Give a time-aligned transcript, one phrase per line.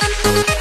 [0.00, 0.59] Thank you.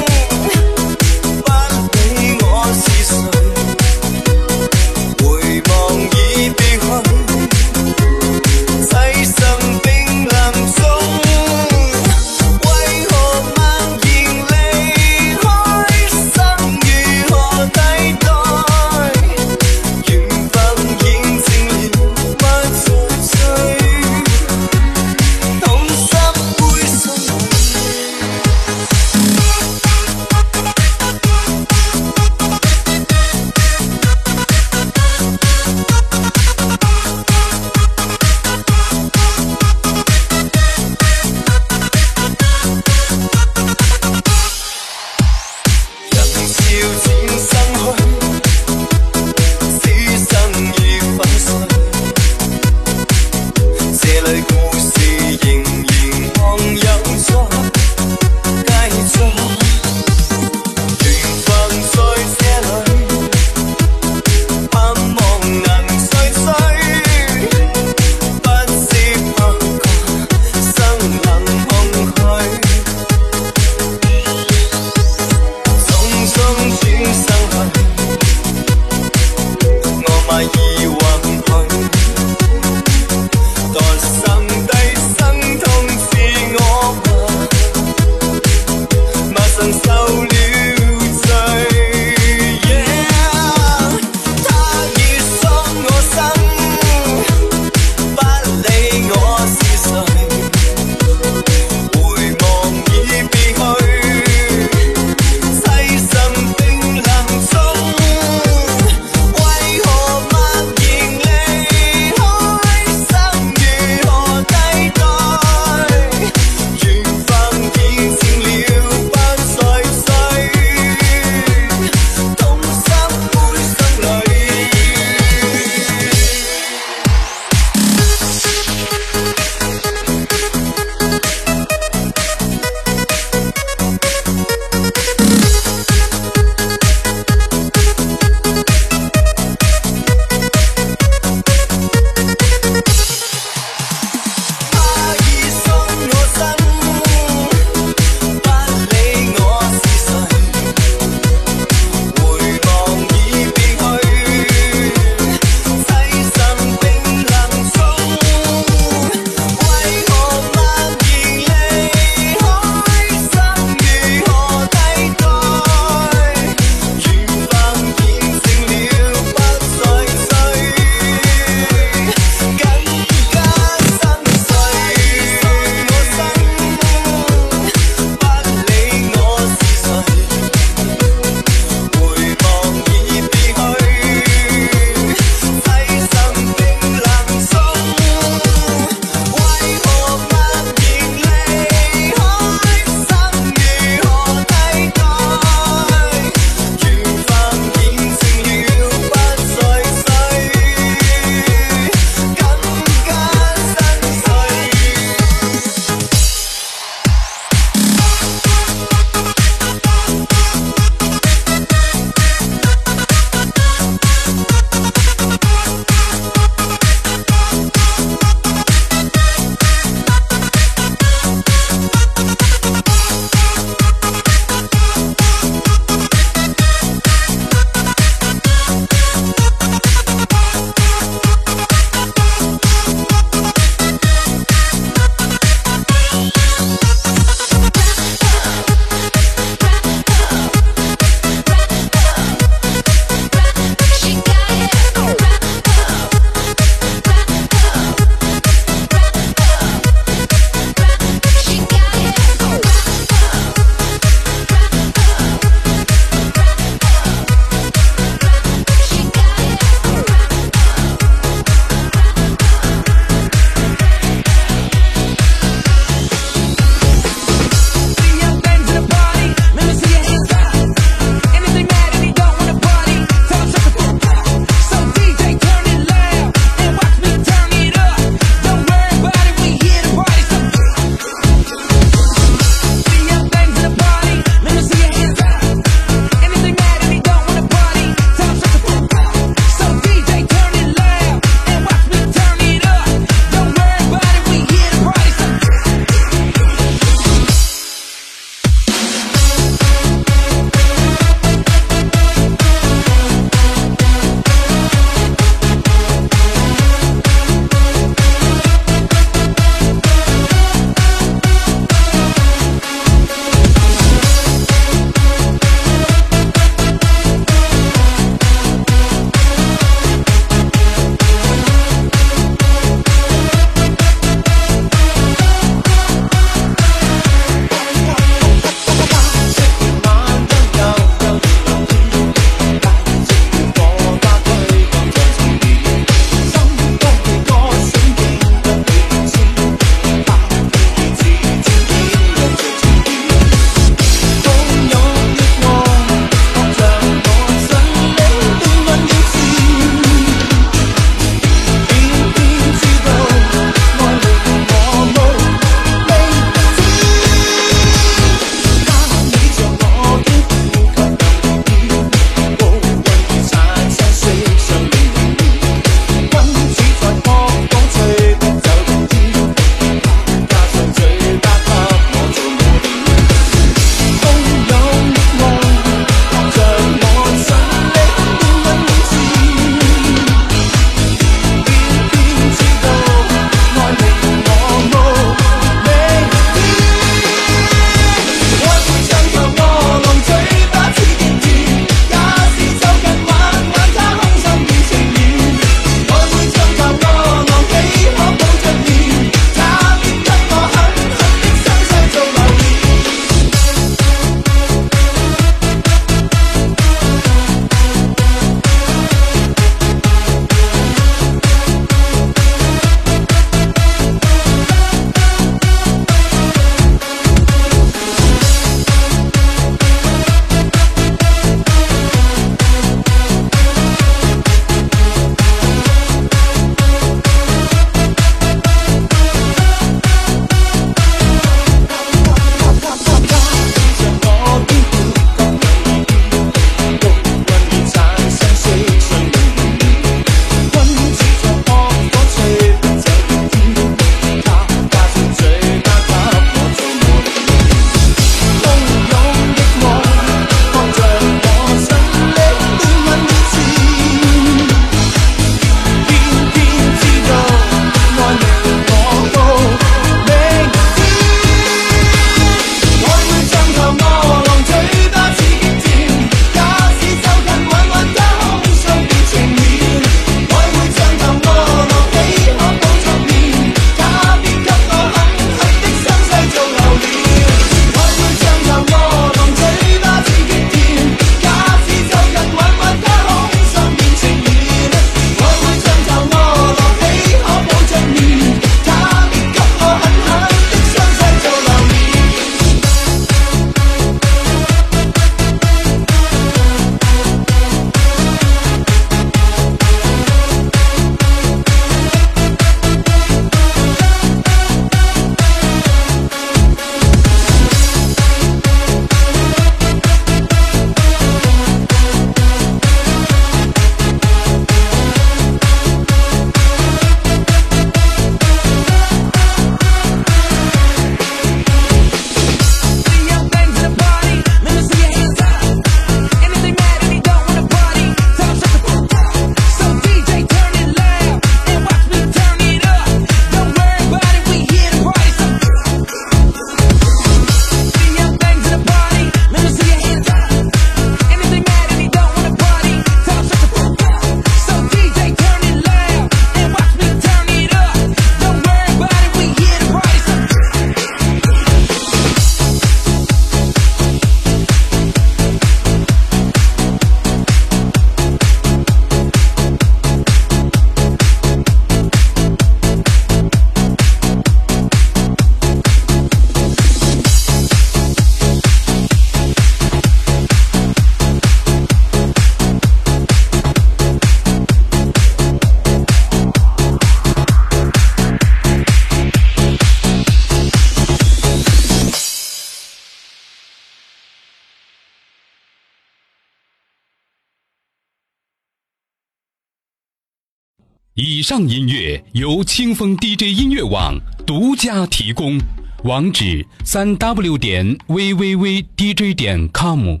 [591.30, 595.38] 上音乐由清风 DJ 音乐网独家提供，
[595.84, 600.00] 网址：三 W 点 V V V D J 点 COM。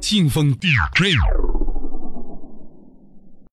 [0.00, 1.49] 清风 DJ。